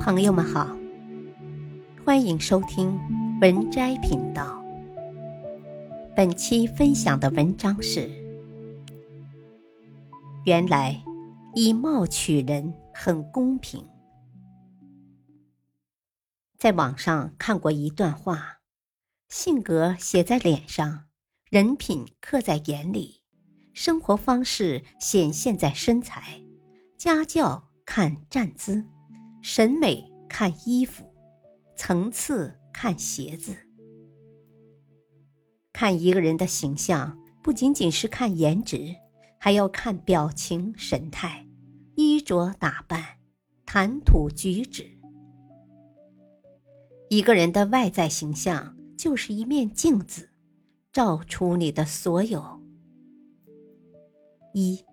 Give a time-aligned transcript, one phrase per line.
[0.00, 0.74] 朋友们好，
[2.06, 2.98] 欢迎收听
[3.42, 4.64] 文摘频道。
[6.16, 8.10] 本期分享的文章是：
[10.46, 11.04] 原来
[11.54, 13.86] 以貌取人很公平。
[16.56, 18.60] 在网上看过一段话：
[19.28, 21.04] 性格写在脸上，
[21.50, 23.20] 人品刻在眼里，
[23.74, 26.40] 生活方式显现在身材，
[26.96, 28.86] 家教看站姿。
[29.42, 31.04] 审美看衣服，
[31.76, 33.56] 层次看鞋子。
[35.72, 38.94] 看一个人的形象，不仅仅是看颜值，
[39.38, 41.46] 还要看表情、神态、
[41.94, 43.02] 衣着打扮、
[43.64, 44.86] 谈吐举止。
[47.08, 50.28] 一个人的外在形象就是一面镜子，
[50.92, 52.60] 照出你的所有。
[54.52, 54.84] 一，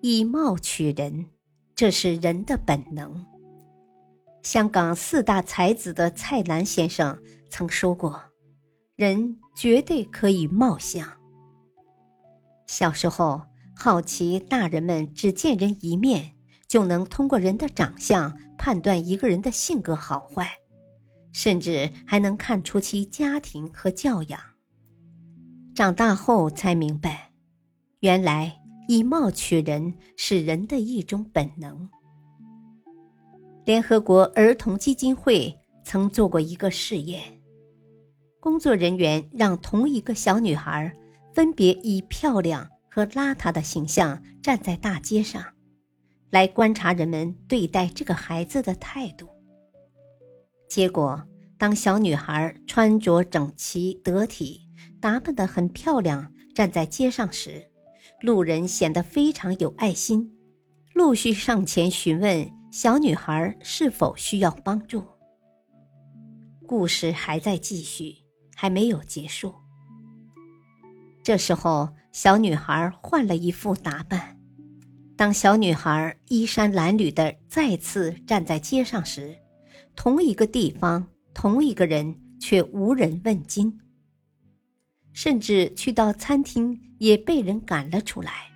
[0.00, 1.30] 以貌取人。
[1.80, 3.24] 这是人的本能。
[4.42, 8.22] 香港四大才子的蔡澜先生曾说过
[8.96, 11.08] ：“人绝对可以貌相。”
[12.68, 13.40] 小时候
[13.74, 16.32] 好奇大人们只见人一面，
[16.68, 20.50] 就能通过人的长相判断一个人的性格好坏，
[21.32, 24.38] 甚至还能看出其家庭和教养。
[25.74, 27.30] 长大后才明白，
[28.00, 28.59] 原来。
[28.90, 31.88] 以貌取人是人的一种本能。
[33.64, 37.22] 联合国儿童基金会曾做过一个试验，
[38.40, 40.92] 工作人员让同一个小女孩
[41.32, 45.40] 分别以漂亮和邋遢的形象站在大街上，
[46.30, 49.28] 来观察人们对待这个孩子的态度。
[50.68, 51.22] 结果，
[51.56, 54.62] 当小女孩穿着整齐得体、
[55.00, 57.69] 打扮得很漂亮站在街上时，
[58.22, 60.30] 路人显得非常有爱心，
[60.94, 65.02] 陆续上前询问小女孩是否需要帮助。
[66.66, 68.16] 故事还在继续，
[68.54, 69.54] 还没有结束。
[71.22, 74.36] 这时候，小女孩换了一副打扮。
[75.16, 79.36] 当小女孩衣衫褴褛的再次站在街上时，
[79.96, 83.80] 同一个地方，同一个人，却无人问津。
[85.22, 88.50] 甚至去到餐厅也被人赶了出来，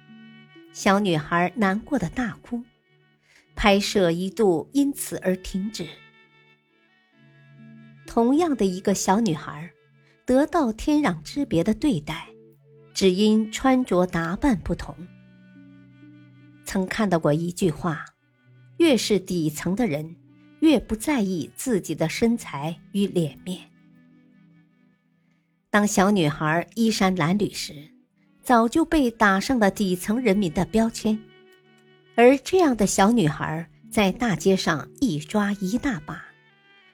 [0.72, 2.62] 小女孩难过的大哭，
[3.54, 5.86] 拍摄一度因此而停止。
[8.06, 9.70] 同样的一个小女孩，
[10.24, 12.28] 得到天壤之别的对待，
[12.94, 14.96] 只因穿着打扮不同。
[16.64, 18.06] 曾看到过一句话：
[18.78, 20.16] 越是底层的人，
[20.60, 23.73] 越不在意自己的身材与脸面。
[25.74, 27.74] 当小女孩衣衫褴褛时，
[28.44, 31.18] 早就被打上了底层人民的标签，
[32.14, 36.26] 而这样的小女孩在大街上一抓一大把，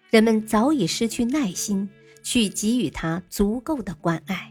[0.08, 1.90] 人们早已失去耐心
[2.22, 4.50] 去给予她足够的关爱。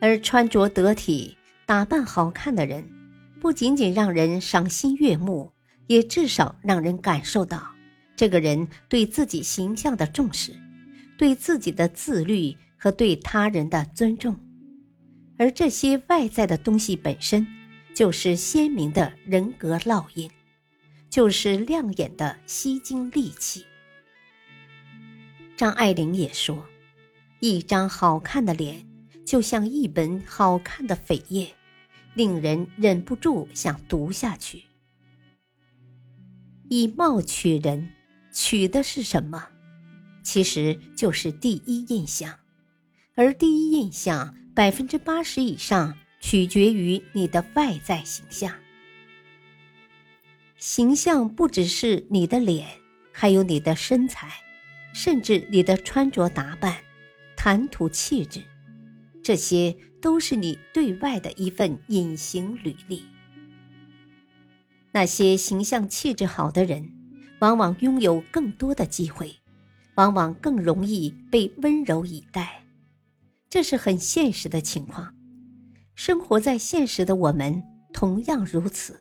[0.00, 2.86] 而穿着得体、打扮好看的人，
[3.40, 5.50] 不仅仅让人赏心悦目，
[5.86, 7.68] 也至少让人感受到
[8.14, 10.54] 这个人对自己形象的重视，
[11.16, 12.54] 对自己的自律。
[12.78, 14.38] 和对他人的尊重，
[15.36, 17.46] 而这些外在的东西本身，
[17.94, 20.30] 就是鲜明的人格烙印，
[21.10, 23.64] 就是亮眼的吸睛利器。
[25.56, 26.64] 张爱玲也说
[27.40, 28.86] ：“一张好看的脸，
[29.26, 31.52] 就像一本好看的扉页，
[32.14, 34.62] 令人忍不住想读下去。”
[36.70, 37.90] 以貌取人，
[38.32, 39.48] 取的是什么？
[40.22, 42.38] 其实就是第一印象。
[43.18, 48.54] 而第一印象百分之八十以上取决于你的外在形象。
[50.56, 52.68] 形象不只是你的脸，
[53.10, 54.30] 还有你的身材，
[54.94, 56.76] 甚至你的穿着打扮、
[57.36, 58.40] 谈吐气质，
[59.20, 63.04] 这些都是你对外的一份隐形履历。
[64.92, 66.88] 那些形象气质好的人，
[67.40, 69.34] 往往拥有更多的机会，
[69.96, 72.62] 往往更容易被温柔以待。
[73.50, 75.14] 这是很现实的情况，
[75.94, 77.62] 生活在现实的我们
[77.94, 79.00] 同样如此。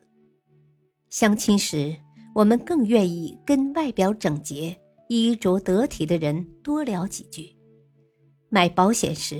[1.09, 1.93] 相亲时，
[2.33, 4.79] 我们更愿意跟外表整洁、
[5.09, 7.43] 衣着得体的人多聊几句；
[8.47, 9.37] 买保险时，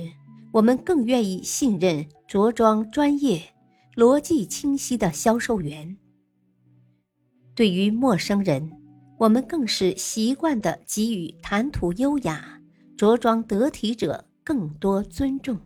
[0.52, 3.42] 我们更愿意信任着装专业、
[3.96, 5.96] 逻辑清晰的销售员。
[7.54, 8.70] 对于陌生人，
[9.18, 12.60] 我们更是习惯的给予谈吐优雅、
[12.94, 14.27] 着装得体者。
[14.48, 15.60] 更多尊重。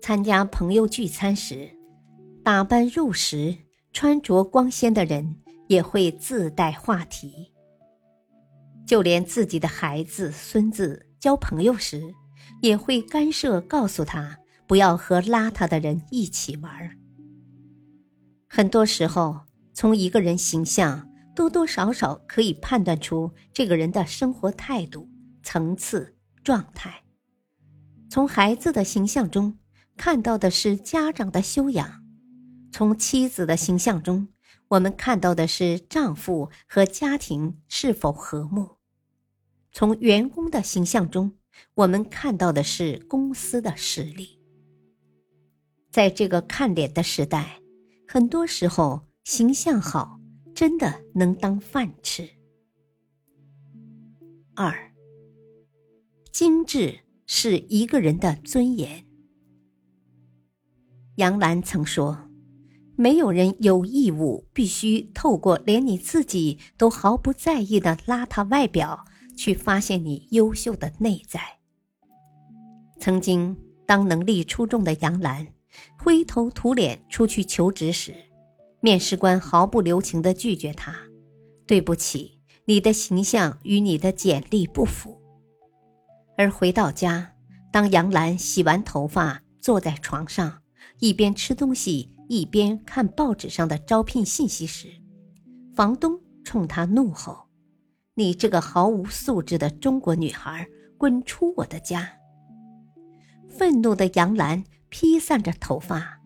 [0.00, 1.68] 参加朋友聚餐时，
[2.44, 3.56] 打扮入时、
[3.92, 5.34] 穿着光鲜的人
[5.66, 7.50] 也会自带话题。
[8.86, 12.14] 就连自己的孩子、孙子交朋友时，
[12.62, 14.38] 也会干涉，告诉他
[14.68, 16.96] 不要和邋遢的人一起玩。
[18.48, 19.40] 很多时候，
[19.74, 25.08] 从一个人形象，多多少少可以判断出这个人的生活态度、
[25.42, 27.02] 层次、状态。
[28.08, 29.58] 从孩子的形象中
[29.96, 32.02] 看到的是家长的修养，
[32.72, 34.28] 从妻子的形象中，
[34.68, 38.78] 我们看到的是丈夫和家庭是否和睦；
[39.72, 41.36] 从员工的形象中，
[41.74, 44.40] 我们看到的是公司的实力。
[45.90, 47.60] 在这个看脸的时代，
[48.08, 50.20] 很多时候形象好
[50.54, 52.28] 真的能当饭吃。
[54.54, 54.89] 二，
[56.30, 57.00] 精致。
[57.32, 59.06] 是一个人的尊严。
[61.14, 62.28] 杨澜曾说
[62.98, 69.04] ：“没有人有义务必须透过连你自己都毫不在意的邋遢外表，
[69.36, 71.40] 去发现你优秀的内在。”
[72.98, 73.56] 曾经，
[73.86, 75.46] 当能力出众的杨澜
[75.98, 78.12] 灰头土脸出去求职时，
[78.80, 80.96] 面试官毫不留情的拒绝他
[81.64, 85.18] ：“对不起，你的形象与你的简历不符。”
[86.40, 87.30] 而回到家，
[87.70, 90.62] 当杨澜洗完头发，坐在床上，
[90.98, 94.88] 一边吃东西一边看报纸上的招聘信息时，
[95.76, 97.46] 房东冲他怒吼
[98.16, 100.66] ：“你这个毫无素质的中国女孩，
[100.96, 102.10] 滚出我的家！”
[103.46, 106.18] 愤怒的杨澜披散着头发，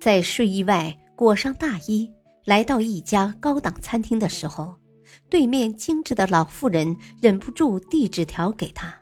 [0.00, 2.10] 在睡衣外裹上大衣，
[2.46, 4.76] 来到一家高档餐厅的时候，
[5.28, 8.99] 对面精致的老妇人忍不住递纸条给他。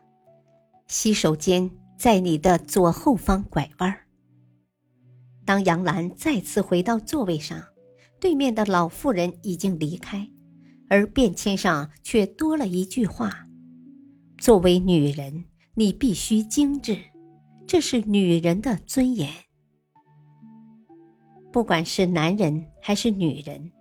[0.88, 3.94] 洗手间在你的左后方拐弯。
[5.44, 7.62] 当杨澜再次回到座位上，
[8.18, 10.28] 对面的老妇人已经离开，
[10.88, 13.46] 而便签上却多了一句话
[14.38, 15.44] ：“作为女人，
[15.74, 16.98] 你必须精致，
[17.66, 19.30] 这是女人的尊严。”
[21.52, 23.72] 不管是男人还是女人，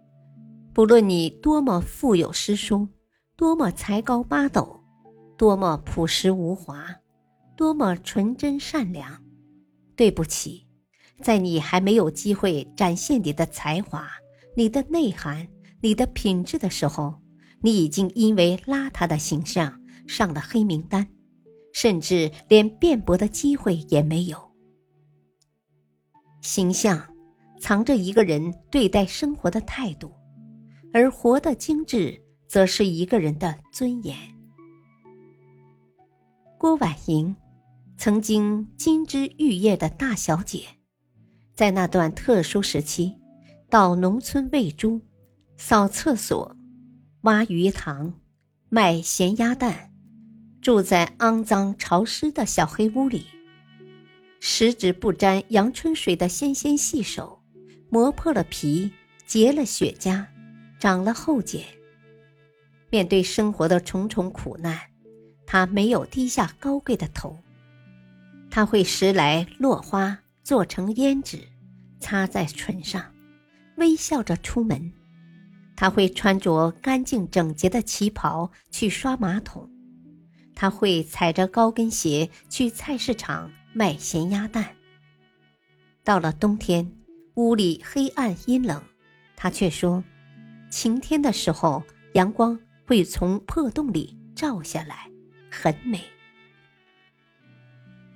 [0.74, 2.88] 不论你多么富有诗书，
[3.36, 4.77] 多么才高八斗。
[5.38, 6.84] 多么朴实无华，
[7.56, 9.22] 多么纯真善良！
[9.96, 10.66] 对不起，
[11.22, 14.10] 在你还没有机会展现你的才华、
[14.56, 15.48] 你的内涵、
[15.80, 17.14] 你的品质的时候，
[17.62, 21.08] 你已经因为邋遢的形象上了黑名单，
[21.72, 24.52] 甚至连辩驳的机会也没有。
[26.42, 27.08] 形象
[27.60, 30.12] 藏着一个人对待生活的态度，
[30.94, 34.16] 而活得精致，则是一个人的尊严。
[36.60, 37.36] 郭婉莹，
[37.98, 40.64] 曾经金枝玉叶的大小姐，
[41.54, 43.16] 在那段特殊时期，
[43.70, 45.00] 到农村喂猪、
[45.56, 46.58] 扫厕所、
[47.22, 48.12] 挖鱼塘、
[48.70, 49.92] 卖咸鸭蛋，
[50.60, 53.28] 住在肮脏潮湿的小黑屋里，
[54.40, 57.40] 十指不沾阳春水的纤纤细手，
[57.92, 58.92] 磨破了皮，
[59.28, 60.26] 结了血痂，
[60.80, 61.64] 长了厚茧。
[62.90, 64.80] 面对生活的重重苦难。
[65.48, 67.40] 他没有低下高贵的头，
[68.52, 71.40] 他会拾来落花做成胭脂，
[72.02, 73.14] 擦在唇上，
[73.78, 74.92] 微笑着出门。
[75.76, 79.70] 他会穿着干净整洁的旗袍去刷马桶，
[80.54, 84.76] 他会踩着高跟鞋去菜市场卖咸鸭蛋。
[86.04, 86.92] 到了冬天，
[87.36, 88.82] 屋里黑暗阴冷，
[89.36, 90.04] 他却说
[90.70, 91.84] ：“晴天的时候，
[92.16, 95.10] 阳光会从破洞里照下来。”
[95.62, 96.02] 很美。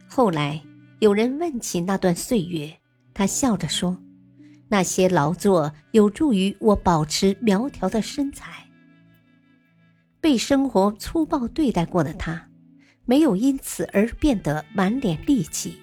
[0.07, 0.61] 后来
[0.99, 2.77] 有人问起那段岁月，
[3.13, 3.97] 他笑着说
[4.69, 8.67] ：“那些劳作有助于我保持苗条的身材。”
[10.21, 12.47] 被生活粗暴对待过的他，
[13.05, 15.81] 没有因此而变得满脸戾气，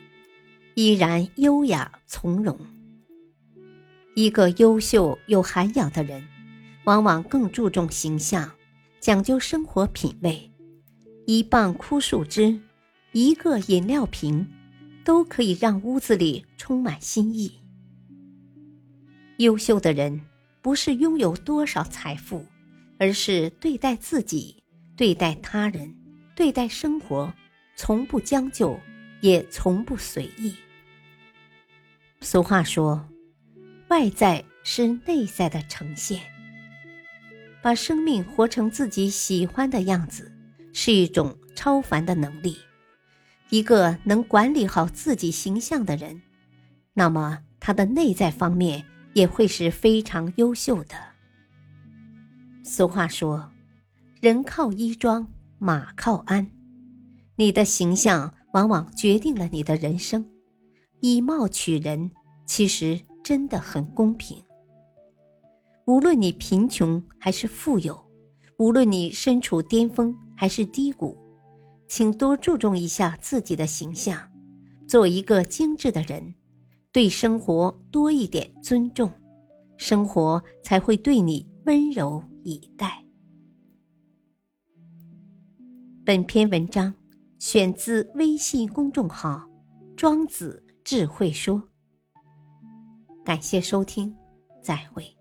[0.75, 2.57] 依然优雅从容。
[4.15, 6.23] 一个优秀有涵养的人，
[6.85, 8.51] 往往更注重形象，
[9.01, 10.51] 讲究生活品味。
[11.31, 12.59] 一棒枯树枝，
[13.13, 14.49] 一个饮料瓶，
[15.05, 17.53] 都可以让屋子里充满新意。
[19.37, 20.23] 优秀的人
[20.63, 22.47] 不是拥有多少财富，
[22.99, 24.57] 而是对待自己、
[24.97, 25.95] 对待他人、
[26.35, 27.31] 对待生活，
[27.77, 28.81] 从不将就，
[29.21, 30.55] 也从不随意。
[32.23, 33.07] 俗话说
[33.89, 36.23] ：“外在是内在的呈现。”
[37.61, 40.33] 把生命活成自己喜欢的样子。
[40.73, 42.57] 是一种超凡的能力。
[43.51, 46.21] 一个能管理好自己形象的人，
[46.95, 48.85] 那么他的内在方面
[49.15, 50.95] 也会是非常优秀的。
[52.63, 53.51] 俗话说
[54.21, 55.27] ：“人靠衣装，
[55.59, 56.51] 马靠鞍。”
[57.37, 60.29] 你的形象往往决定了你的人生。
[61.01, 62.11] 以貌取人，
[62.45, 64.43] 其实真的很公平。
[65.87, 68.05] 无论你贫穷还是富有，
[68.59, 71.19] 无论你身处巅峰还是低谷，
[71.89, 74.17] 请多注重一下自己的形象，
[74.87, 76.33] 做一个精致的人，
[76.93, 79.11] 对生活多一点尊重，
[79.77, 83.05] 生活才会对你温柔以待。
[86.05, 86.95] 本篇文章
[87.41, 89.45] 选自微信公众号
[89.97, 91.61] “庄子智慧说”，
[93.27, 94.15] 感谢收听，
[94.63, 95.18] 再会。